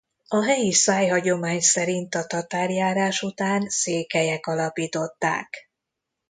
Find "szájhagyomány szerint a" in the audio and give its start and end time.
0.73-2.25